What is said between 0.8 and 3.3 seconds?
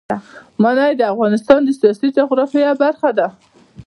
د افغانستان د سیاسي جغرافیه برخه ده.